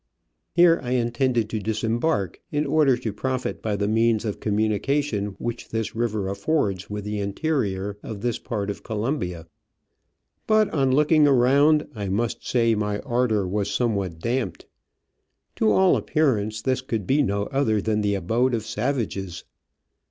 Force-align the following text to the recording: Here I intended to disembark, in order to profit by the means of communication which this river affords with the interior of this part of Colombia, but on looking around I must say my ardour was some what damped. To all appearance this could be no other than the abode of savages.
Here 0.55 0.79
I 0.81 0.93
intended 0.93 1.47
to 1.51 1.59
disembark, 1.59 2.41
in 2.51 2.65
order 2.65 2.97
to 2.97 3.13
profit 3.13 3.61
by 3.61 3.75
the 3.75 3.87
means 3.87 4.25
of 4.25 4.39
communication 4.39 5.35
which 5.37 5.69
this 5.69 5.95
river 5.95 6.27
affords 6.27 6.89
with 6.89 7.03
the 7.03 7.19
interior 7.19 7.99
of 8.01 8.21
this 8.21 8.39
part 8.39 8.71
of 8.71 8.81
Colombia, 8.81 9.45
but 10.47 10.71
on 10.71 10.91
looking 10.91 11.27
around 11.27 11.87
I 11.93 12.09
must 12.09 12.43
say 12.47 12.73
my 12.73 12.97
ardour 13.01 13.47
was 13.47 13.69
some 13.69 13.93
what 13.93 14.17
damped. 14.17 14.65
To 15.57 15.71
all 15.71 15.95
appearance 15.95 16.63
this 16.63 16.81
could 16.81 17.05
be 17.05 17.21
no 17.21 17.43
other 17.51 17.79
than 17.79 18.01
the 18.01 18.15
abode 18.15 18.55
of 18.55 18.65
savages. 18.65 19.43